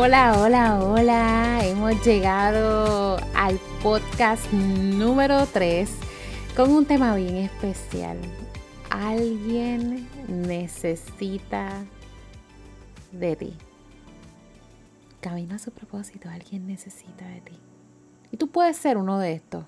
Hola, 0.00 0.40
hola, 0.40 0.78
hola. 0.78 1.60
Hemos 1.64 2.06
llegado 2.06 3.16
al 3.34 3.58
podcast 3.82 4.50
número 4.52 5.44
3 5.46 5.90
con 6.54 6.70
un 6.70 6.86
tema 6.86 7.16
bien 7.16 7.34
especial. 7.34 8.16
Alguien 8.90 10.08
necesita 10.28 11.84
de 13.10 13.34
ti. 13.34 13.56
Camino 15.20 15.56
a 15.56 15.58
su 15.58 15.72
propósito, 15.72 16.28
alguien 16.28 16.68
necesita 16.68 17.26
de 17.26 17.40
ti. 17.40 17.58
Y 18.30 18.36
tú 18.36 18.46
puedes 18.50 18.76
ser 18.76 18.98
uno 18.98 19.18
de 19.18 19.32
estos. 19.32 19.64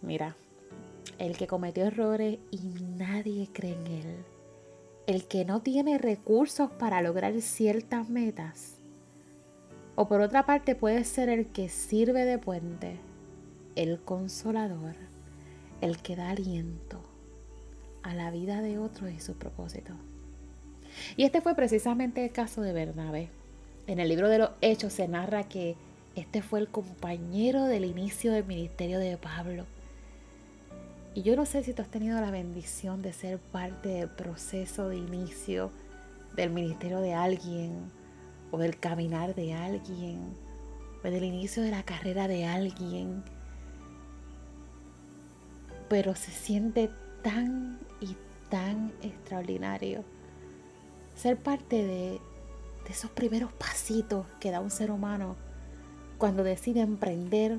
Mira, 0.00 0.34
el 1.18 1.36
que 1.36 1.46
cometió 1.46 1.84
errores 1.84 2.40
y 2.50 2.58
nadie 2.96 3.48
cree 3.52 3.74
en 3.74 3.86
él 3.86 4.31
el 5.06 5.24
que 5.26 5.44
no 5.44 5.60
tiene 5.60 5.98
recursos 5.98 6.70
para 6.70 7.02
lograr 7.02 7.40
ciertas 7.40 8.08
metas. 8.08 8.76
O 9.94 10.08
por 10.08 10.20
otra 10.20 10.46
parte 10.46 10.74
puede 10.74 11.04
ser 11.04 11.28
el 11.28 11.46
que 11.46 11.68
sirve 11.68 12.24
de 12.24 12.38
puente, 12.38 12.96
el 13.76 14.00
consolador, 14.00 14.94
el 15.80 15.98
que 15.98 16.16
da 16.16 16.30
aliento 16.30 17.00
a 18.02 18.14
la 18.14 18.30
vida 18.30 18.62
de 18.62 18.78
otros 18.78 19.10
y 19.10 19.20
su 19.20 19.34
propósito. 19.34 19.92
Y 21.16 21.24
este 21.24 21.40
fue 21.40 21.54
precisamente 21.54 22.24
el 22.24 22.32
caso 22.32 22.62
de 22.62 22.72
Bernabé. 22.72 23.28
En 23.86 23.98
el 23.98 24.08
libro 24.08 24.28
de 24.28 24.38
los 24.38 24.50
Hechos 24.60 24.92
se 24.92 25.08
narra 25.08 25.48
que 25.48 25.76
este 26.14 26.42
fue 26.42 26.60
el 26.60 26.68
compañero 26.68 27.64
del 27.64 27.84
inicio 27.84 28.32
del 28.32 28.44
ministerio 28.44 28.98
de 28.98 29.16
Pablo 29.16 29.64
y 31.14 31.22
yo 31.22 31.36
no 31.36 31.44
sé 31.44 31.62
si 31.62 31.74
tú 31.74 31.82
has 31.82 31.88
tenido 31.88 32.20
la 32.20 32.30
bendición 32.30 33.02
de 33.02 33.12
ser 33.12 33.38
parte 33.38 33.90
del 33.90 34.08
proceso 34.08 34.88
de 34.88 34.96
inicio 34.96 35.70
del 36.34 36.50
ministerio 36.50 37.00
de 37.00 37.12
alguien, 37.12 37.90
o 38.50 38.58
del 38.58 38.78
caminar 38.78 39.34
de 39.34 39.52
alguien, 39.52 40.34
o 41.04 41.10
del 41.10 41.24
inicio 41.24 41.62
de 41.62 41.70
la 41.70 41.82
carrera 41.82 42.28
de 42.28 42.46
alguien. 42.46 43.22
Pero 45.90 46.14
se 46.14 46.30
siente 46.30 46.90
tan 47.22 47.78
y 48.00 48.16
tan 48.48 48.92
extraordinario 49.02 50.04
ser 51.14 51.36
parte 51.36 51.76
de, 51.76 52.20
de 52.84 52.90
esos 52.90 53.10
primeros 53.10 53.52
pasitos 53.52 54.26
que 54.40 54.50
da 54.50 54.60
un 54.60 54.70
ser 54.70 54.90
humano 54.90 55.36
cuando 56.16 56.42
decide 56.42 56.80
emprender 56.80 57.58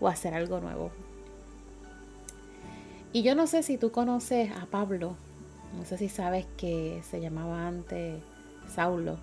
o 0.00 0.08
hacer 0.08 0.32
algo 0.32 0.60
nuevo. 0.60 0.90
Y 3.14 3.22
yo 3.22 3.36
no 3.36 3.46
sé 3.46 3.62
si 3.62 3.78
tú 3.78 3.92
conoces 3.92 4.50
a 4.50 4.66
Pablo, 4.66 5.14
no 5.78 5.84
sé 5.84 5.98
si 5.98 6.08
sabes 6.08 6.46
que 6.56 7.00
se 7.08 7.20
llamaba 7.20 7.68
antes 7.68 8.20
Saulo, 8.66 9.18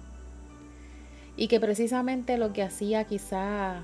y 1.35 1.50
que 1.50 1.59
precisamente 1.59 2.38
lo 2.38 2.53
que 2.53 2.63
hacía 2.63 3.03
quizá 3.03 3.81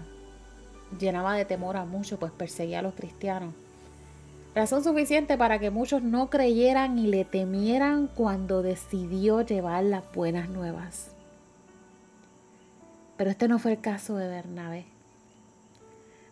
llenaba 0.98 1.36
de 1.36 1.44
temor 1.44 1.76
a 1.76 1.84
muchos, 1.84 2.18
pues 2.20 2.32
perseguía 2.32 2.80
a 2.80 2.84
los 2.84 2.94
cristianos. 2.94 3.54
Razón 4.56 4.82
suficiente 4.82 5.38
para 5.38 5.60
que 5.60 5.72
muchos 5.72 6.02
no 6.02 6.30
creyeran 6.30 6.98
y 6.98 7.08
le 7.08 7.26
temieran 7.26 8.08
cuando 8.08 8.62
decidió 8.62 9.42
llevar 9.42 9.84
las 9.84 10.10
buenas 10.14 10.48
nuevas. 10.48 11.12
Pero 13.18 13.30
este 13.30 13.50
no 13.50 13.60
fue 13.60 13.74
el 13.74 13.82
caso 13.82 14.16
de 14.16 14.30
Bernabé. 14.30 14.86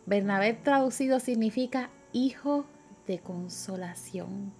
Bernabé 0.06 0.54
traducido 0.54 1.20
significa 1.20 1.90
hijo 2.14 2.66
de 3.08 3.20
consolación. 3.20 4.52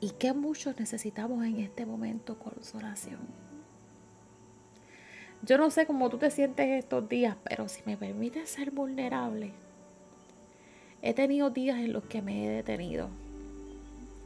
Y 0.00 0.10
que 0.10 0.32
muchos 0.32 0.78
necesitamos 0.78 1.44
en 1.44 1.60
este 1.60 1.86
momento 1.86 2.38
consolación. 2.38 3.20
Yo 5.42 5.58
no 5.58 5.70
sé 5.70 5.86
cómo 5.86 6.08
tú 6.10 6.18
te 6.18 6.30
sientes 6.30 6.66
estos 6.68 7.08
días, 7.08 7.36
pero 7.44 7.68
si 7.68 7.82
me 7.84 7.96
permites 7.96 8.48
ser 8.48 8.70
vulnerable, 8.70 9.52
he 11.02 11.12
tenido 11.12 11.50
días 11.50 11.78
en 11.78 11.92
los 11.92 12.04
que 12.04 12.22
me 12.22 12.46
he 12.46 12.48
detenido 12.48 13.08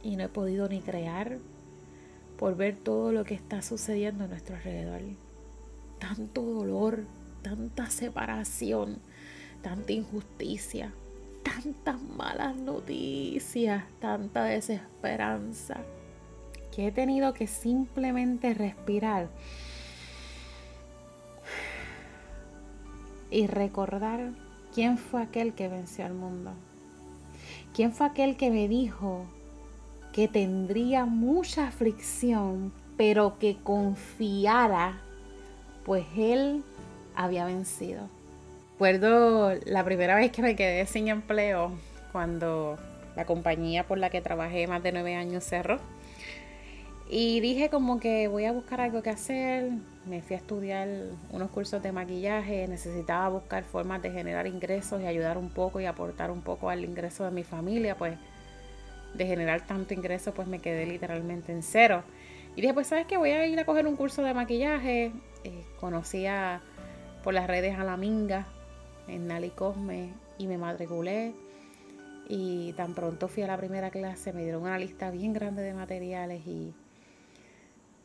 y 0.01 0.15
no 0.15 0.23
he 0.23 0.29
podido 0.29 0.69
ni 0.69 0.81
crear 0.81 1.39
por 2.37 2.55
ver 2.55 2.77
todo 2.77 3.11
lo 3.11 3.25
que 3.25 3.33
está 3.33 3.61
sucediendo 3.61 4.23
a 4.23 4.27
nuestro 4.27 4.55
alrededor. 4.55 5.01
Tanto 5.99 6.41
dolor, 6.41 7.03
tanta 7.41 7.89
separación, 7.89 8.99
tanta 9.61 9.91
injusticia, 9.91 10.93
tantas 11.43 12.01
malas 12.01 12.55
noticias, 12.55 13.83
tanta 13.99 14.43
desesperanza, 14.43 15.77
que 16.73 16.87
he 16.87 16.91
tenido 16.91 17.33
que 17.33 17.47
simplemente 17.47 18.53
respirar 18.53 19.29
y 23.31 23.47
recordar 23.47 24.31
quién 24.73 24.97
fue 24.97 25.21
aquel 25.21 25.53
que 25.53 25.67
venció 25.67 26.05
al 26.05 26.13
mundo. 26.13 26.51
¿Quién 27.73 27.93
fue 27.93 28.07
aquel 28.07 28.37
que 28.37 28.49
me 28.49 28.67
dijo 28.67 29.25
que 30.13 30.27
tendría 30.27 31.05
mucha 31.05 31.67
aflicción, 31.67 32.73
pero 32.97 33.37
que 33.39 33.57
confiara, 33.57 34.99
pues 35.85 36.05
Él 36.17 36.63
había 37.15 37.45
vencido? 37.45 38.09
Recuerdo 38.79 39.55
la 39.65 39.83
primera 39.83 40.15
vez 40.15 40.31
que 40.31 40.41
me 40.41 40.55
quedé 40.55 40.85
sin 40.85 41.09
empleo 41.09 41.73
cuando 42.13 42.79
la 43.17 43.25
compañía 43.25 43.85
por 43.85 43.97
la 43.97 44.09
que 44.09 44.21
trabajé 44.21 44.67
más 44.67 44.81
de 44.81 44.93
nueve 44.93 45.15
años 45.15 45.43
cerró. 45.43 45.79
Y 47.09 47.41
dije 47.41 47.69
como 47.69 47.99
que 47.99 48.29
voy 48.29 48.45
a 48.45 48.53
buscar 48.53 48.79
algo 48.79 49.03
que 49.03 49.09
hacer. 49.09 49.69
Me 50.05 50.21
fui 50.21 50.37
a 50.37 50.39
estudiar 50.39 50.87
unos 51.29 51.51
cursos 51.51 51.83
de 51.83 51.91
maquillaje. 51.91 52.69
Necesitaba 52.69 53.27
buscar 53.27 53.65
formas 53.65 54.01
de 54.01 54.11
generar 54.11 54.47
ingresos 54.47 55.01
y 55.01 55.07
ayudar 55.07 55.37
un 55.37 55.49
poco 55.49 55.81
y 55.81 55.85
aportar 55.85 56.31
un 56.31 56.41
poco 56.41 56.69
al 56.69 56.85
ingreso 56.85 57.25
de 57.25 57.31
mi 57.31 57.43
familia. 57.43 57.97
Pues 57.97 58.17
de 59.13 59.25
generar 59.25 59.67
tanto 59.67 59.93
ingreso 59.93 60.33
pues 60.33 60.47
me 60.47 60.59
quedé 60.59 60.85
literalmente 60.85 61.51
en 61.51 61.63
cero. 61.63 62.03
Y 62.55 62.61
dije 62.61 62.73
pues 62.73 62.87
sabes 62.87 63.07
que 63.07 63.17
voy 63.17 63.31
a 63.31 63.45
ir 63.45 63.59
a 63.59 63.65
coger 63.65 63.87
un 63.87 63.97
curso 63.97 64.23
de 64.23 64.33
maquillaje. 64.33 65.11
Eh, 65.43 65.65
conocía 65.81 66.61
por 67.25 67.33
las 67.33 67.47
redes 67.47 67.77
a 67.77 67.83
la 67.83 67.97
Minga, 67.97 68.47
en 69.09 69.27
Nali 69.27 69.49
Cosme 69.49 70.13
y 70.37 70.47
me 70.47 70.57
matriculé. 70.57 71.33
Y 72.27 72.73
tan 72.73 72.93
pronto 72.93 73.27
fui 73.27 73.43
a 73.43 73.47
la 73.47 73.57
primera 73.57 73.89
clase, 73.89 74.33
me 74.33 74.43
dieron 74.43 74.61
una 74.61 74.77
lista 74.77 75.09
bien 75.09 75.33
grande 75.33 75.63
de 75.63 75.73
materiales 75.73 76.45
y 76.45 76.73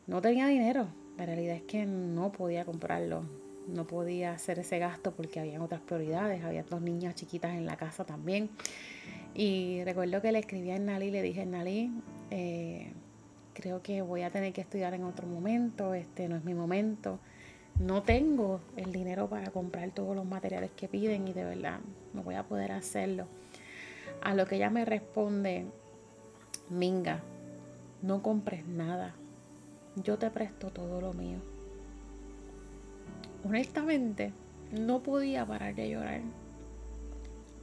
no 0.07 0.21
tenía 0.21 0.47
dinero. 0.47 0.87
La 1.17 1.25
realidad 1.25 1.55
es 1.55 1.61
que 1.63 1.85
no 1.85 2.31
podía 2.31 2.65
comprarlo. 2.65 3.23
No 3.67 3.85
podía 3.85 4.33
hacer 4.33 4.59
ese 4.59 4.79
gasto 4.79 5.11
porque 5.11 5.39
había 5.39 5.61
otras 5.61 5.81
prioridades. 5.81 6.43
Había 6.43 6.63
dos 6.63 6.81
niñas 6.81 7.15
chiquitas 7.15 7.53
en 7.53 7.65
la 7.65 7.77
casa 7.77 8.03
también. 8.03 8.49
Y 9.33 9.83
recuerdo 9.83 10.21
que 10.21 10.31
le 10.31 10.39
escribí 10.39 10.71
a 10.71 10.79
Nali 10.79 11.11
le 11.11 11.21
dije, 11.21 11.45
Nali, 11.45 11.91
eh, 12.31 12.91
creo 13.53 13.81
que 13.81 14.01
voy 14.01 14.23
a 14.23 14.29
tener 14.29 14.53
que 14.53 14.61
estudiar 14.61 14.93
en 14.93 15.03
otro 15.03 15.27
momento. 15.27 15.93
Este 15.93 16.27
no 16.27 16.35
es 16.35 16.43
mi 16.43 16.53
momento 16.53 17.19
no 17.79 18.03
tengo 18.03 18.61
el 18.77 18.91
dinero 18.91 19.27
para 19.27 19.51
comprar 19.51 19.91
todos 19.91 20.15
los 20.15 20.25
materiales 20.25 20.71
que 20.75 20.87
piden 20.87 21.27
y 21.27 21.33
de 21.33 21.43
verdad 21.43 21.79
no 22.13 22.23
voy 22.23 22.35
a 22.35 22.43
poder 22.43 22.71
hacerlo. 22.71 23.25
A 24.21 24.33
lo 24.33 24.47
que 24.47 24.55
ella 24.55 24.69
me 24.69 24.85
responde, 24.85 25.65
Minga, 26.69 27.19
no 28.01 28.21
compres 28.21 28.65
nada. 28.65 29.13
Yo 30.03 30.17
te 30.17 30.29
presto 30.29 30.69
todo 30.69 31.01
lo 31.01 31.13
mío. 31.13 31.37
Honestamente, 33.43 34.31
no 34.71 35.03
podía 35.03 35.45
parar 35.45 35.75
de 35.75 35.89
llorar. 35.89 36.21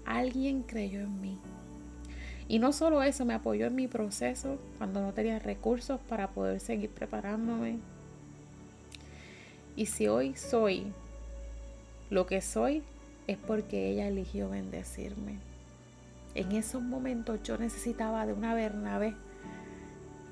Alguien 0.04 0.62
creyó 0.62 1.00
en 1.00 1.20
mí. 1.20 1.38
Y 2.48 2.58
no 2.58 2.72
solo 2.72 3.02
eso, 3.02 3.24
me 3.24 3.34
apoyó 3.34 3.66
en 3.66 3.74
mi 3.74 3.88
proceso 3.88 4.58
cuando 4.78 5.00
no 5.00 5.12
tenía 5.12 5.38
recursos 5.38 6.00
para 6.08 6.28
poder 6.28 6.60
seguir 6.60 6.90
preparándome 6.90 7.78
y 9.76 9.86
si 9.86 10.08
hoy 10.08 10.34
soy 10.36 10.92
lo 12.10 12.26
que 12.26 12.40
soy, 12.40 12.82
es 13.26 13.38
porque 13.38 13.88
ella 13.88 14.08
eligió 14.08 14.50
bendecirme. 14.50 15.38
En 16.34 16.52
esos 16.52 16.82
momentos 16.82 17.42
yo 17.42 17.58
necesitaba 17.58 18.26
de 18.26 18.32
una 18.32 18.54
Bernabé 18.54 19.14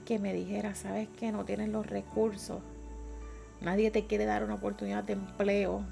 que 0.04 0.18
me 0.18 0.34
dijera, 0.34 0.74
sabes 0.74 1.08
que 1.08 1.32
no 1.32 1.44
tienes 1.44 1.68
los 1.68 1.86
recursos, 1.86 2.60
nadie 3.60 3.90
te 3.90 4.06
quiere 4.06 4.24
dar 4.24 4.44
una 4.44 4.54
oportunidad 4.54 5.04
de 5.04 5.14
empleo, 5.14 5.84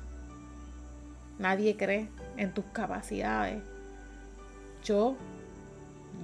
nadie 1.38 1.76
cree 1.76 2.08
en 2.36 2.52
tus 2.52 2.64
capacidades. 2.66 3.62
Yo 4.84 5.16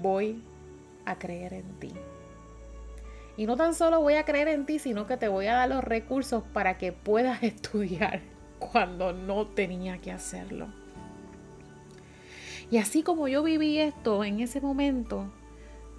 voy 0.02 0.42
a 1.04 1.18
creer 1.18 1.54
en 1.54 1.68
ti. 1.78 1.92
Y 3.36 3.46
no 3.46 3.56
tan 3.56 3.74
solo 3.74 4.00
voy 4.00 4.14
a 4.14 4.24
creer 4.24 4.48
en 4.48 4.64
ti, 4.64 4.78
sino 4.78 5.06
que 5.06 5.16
te 5.16 5.28
voy 5.28 5.46
a 5.46 5.54
dar 5.54 5.68
los 5.68 5.82
recursos 5.82 6.44
para 6.52 6.78
que 6.78 6.92
puedas 6.92 7.42
estudiar 7.42 8.22
cuando 8.58 9.12
no 9.12 9.46
tenía 9.46 9.98
que 9.98 10.12
hacerlo. 10.12 10.68
Y 12.70 12.78
así 12.78 13.02
como 13.02 13.28
yo 13.28 13.42
viví 13.42 13.78
esto 13.78 14.24
en 14.24 14.40
ese 14.40 14.60
momento, 14.60 15.30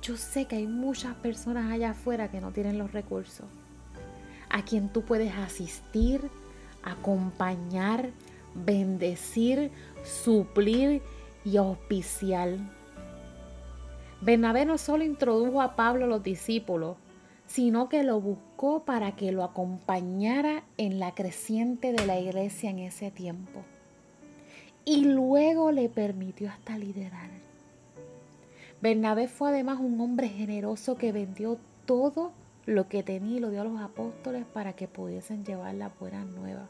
yo 0.01 0.17
sé 0.17 0.45
que 0.45 0.57
hay 0.57 0.67
muchas 0.67 1.15
personas 1.15 1.71
allá 1.71 1.91
afuera 1.91 2.29
que 2.29 2.41
no 2.41 2.51
tienen 2.51 2.77
los 2.77 2.91
recursos, 2.91 3.45
a 4.49 4.63
quien 4.63 4.89
tú 4.89 5.03
puedes 5.03 5.33
asistir, 5.35 6.21
acompañar, 6.83 8.11
bendecir, 8.53 9.71
suplir 10.03 11.01
y 11.43 11.57
auspiciar. 11.57 12.57
Bernabé 14.21 14.65
no 14.65 14.77
solo 14.77 15.03
introdujo 15.03 15.61
a 15.61 15.75
Pablo 15.75 16.07
los 16.07 16.23
discípulos, 16.23 16.97
sino 17.47 17.89
que 17.89 18.03
lo 18.03 18.19
buscó 18.19 18.83
para 18.83 19.15
que 19.15 19.31
lo 19.31 19.43
acompañara 19.43 20.63
en 20.77 20.99
la 20.99 21.13
creciente 21.13 21.93
de 21.93 22.05
la 22.05 22.19
iglesia 22.19 22.69
en 22.69 22.79
ese 22.79 23.11
tiempo. 23.11 23.63
Y 24.83 25.05
luego 25.05 25.71
le 25.71 25.89
permitió 25.89 26.49
hasta 26.49 26.77
liderar. 26.77 27.29
Bernabé 28.81 29.27
fue 29.27 29.49
además 29.49 29.79
un 29.79 29.99
hombre 29.99 30.29
generoso 30.29 30.95
que 30.95 31.11
vendió 31.11 31.57
todo 31.85 32.33
lo 32.65 32.87
que 32.87 33.03
tenía 33.03 33.37
y 33.37 33.39
lo 33.39 33.49
dio 33.49 33.61
a 33.61 33.65
los 33.65 33.79
apóstoles 33.79 34.45
para 34.45 34.73
que 34.73 34.87
pudiesen 34.87 35.45
llevar 35.45 35.73
la 35.75 35.89
buena 35.89 36.23
nueva. 36.25 36.69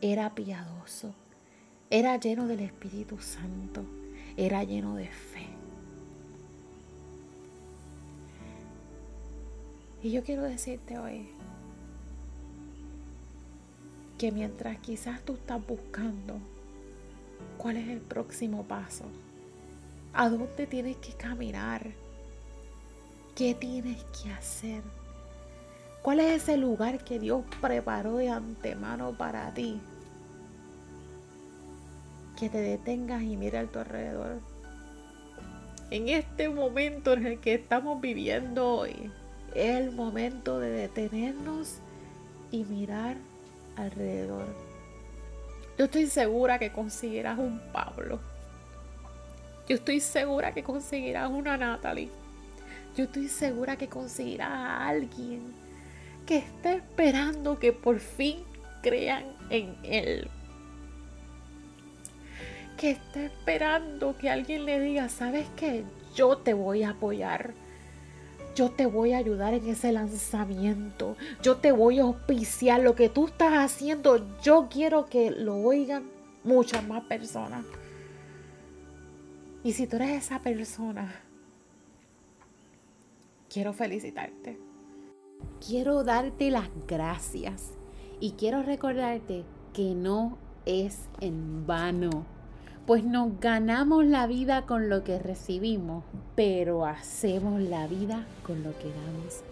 Era 0.00 0.34
piadoso, 0.34 1.12
era 1.90 2.16
lleno 2.18 2.46
del 2.46 2.60
Espíritu 2.60 3.18
Santo, 3.18 3.84
era 4.36 4.62
lleno 4.64 4.94
de 4.94 5.08
fe. 5.08 5.57
Y 10.02 10.12
yo 10.12 10.22
quiero 10.22 10.42
decirte 10.42 10.98
hoy 10.98 11.28
que 14.16 14.30
mientras 14.30 14.78
quizás 14.78 15.22
tú 15.22 15.34
estás 15.34 15.64
buscando 15.66 16.38
cuál 17.56 17.76
es 17.78 17.88
el 17.88 18.00
próximo 18.00 18.64
paso, 18.64 19.04
a 20.12 20.28
dónde 20.28 20.66
tienes 20.66 20.96
que 20.98 21.12
caminar, 21.14 21.92
qué 23.34 23.54
tienes 23.54 24.04
que 24.04 24.30
hacer, 24.30 24.82
cuál 26.02 26.20
es 26.20 26.42
ese 26.42 26.56
lugar 26.56 27.02
que 27.02 27.18
Dios 27.18 27.44
preparó 27.60 28.16
de 28.16 28.30
antemano 28.30 29.16
para 29.16 29.52
ti, 29.52 29.80
que 32.38 32.48
te 32.48 32.58
detengas 32.58 33.22
y 33.22 33.36
mira 33.36 33.60
a 33.60 33.66
tu 33.66 33.80
alrededor. 33.80 34.38
En 35.90 36.08
este 36.08 36.48
momento 36.48 37.14
en 37.14 37.26
el 37.26 37.40
que 37.40 37.54
estamos 37.54 38.00
viviendo 38.00 38.68
hoy, 38.68 39.10
el 39.54 39.90
momento 39.92 40.60
de 40.60 40.70
detenernos 40.70 41.78
y 42.50 42.64
mirar 42.64 43.16
alrededor. 43.76 44.46
Yo 45.78 45.84
estoy 45.84 46.06
segura 46.06 46.58
que 46.58 46.72
conseguirás 46.72 47.38
un 47.38 47.60
Pablo. 47.72 48.18
Yo 49.68 49.76
estoy 49.76 50.00
segura 50.00 50.52
que 50.52 50.62
conseguirás 50.62 51.30
una 51.30 51.56
Natalie. 51.56 52.08
Yo 52.96 53.04
estoy 53.04 53.28
segura 53.28 53.76
que 53.76 53.88
conseguirás 53.88 54.50
a 54.50 54.88
alguien 54.88 55.42
que 56.26 56.38
esté 56.38 56.74
esperando 56.74 57.58
que 57.58 57.72
por 57.72 58.00
fin 58.00 58.38
crean 58.82 59.24
en 59.50 59.76
él. 59.82 60.28
Que 62.76 62.90
esté 62.90 63.26
esperando 63.26 64.16
que 64.18 64.28
alguien 64.28 64.64
le 64.64 64.80
diga, 64.80 65.08
¿sabes 65.08 65.46
qué? 65.56 65.84
Yo 66.14 66.38
te 66.38 66.54
voy 66.54 66.82
a 66.82 66.90
apoyar 66.90 67.54
yo 68.58 68.72
te 68.72 68.86
voy 68.86 69.12
a 69.12 69.18
ayudar 69.18 69.54
en 69.54 69.68
ese 69.68 69.92
lanzamiento. 69.92 71.16
Yo 71.42 71.58
te 71.58 71.70
voy 71.70 72.00
a 72.00 72.02
auspiciar 72.02 72.80
lo 72.80 72.96
que 72.96 73.08
tú 73.08 73.26
estás 73.26 73.52
haciendo. 73.52 74.26
Yo 74.42 74.66
quiero 74.68 75.06
que 75.06 75.30
lo 75.30 75.58
oigan 75.58 76.10
muchas 76.42 76.84
más 76.84 77.04
personas. 77.04 77.64
Y 79.62 79.74
si 79.74 79.86
tú 79.86 79.94
eres 79.94 80.24
esa 80.24 80.40
persona, 80.40 81.22
quiero 83.48 83.72
felicitarte. 83.72 84.58
Quiero 85.64 86.02
darte 86.02 86.50
las 86.50 86.68
gracias 86.88 87.74
y 88.18 88.32
quiero 88.32 88.64
recordarte 88.64 89.44
que 89.72 89.94
no 89.94 90.36
es 90.66 91.08
en 91.20 91.64
vano 91.64 92.26
pues 92.88 93.04
nos 93.04 93.38
ganamos 93.38 94.06
la 94.06 94.26
vida 94.26 94.62
con 94.62 94.88
lo 94.88 95.04
que 95.04 95.18
recibimos, 95.18 96.04
pero 96.34 96.86
hacemos 96.86 97.60
la 97.60 97.86
vida 97.86 98.24
con 98.46 98.62
lo 98.62 98.70
que 98.78 98.86
damos. 98.86 99.42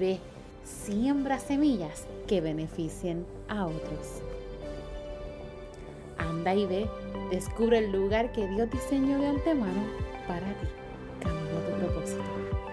Ve, 0.00 0.18
siembra 0.64 1.38
semillas 1.38 2.08
que 2.26 2.40
beneficien 2.40 3.24
a 3.48 3.66
otros. 3.66 4.20
Anda 6.18 6.56
y 6.56 6.66
ve, 6.66 6.90
descubre 7.30 7.78
el 7.78 7.92
lugar 7.92 8.32
que 8.32 8.48
Dios 8.48 8.68
diseñó 8.68 9.16
de 9.20 9.28
antemano 9.28 9.84
para 10.26 10.48
ti. 10.48 10.66
Camino 11.20 12.71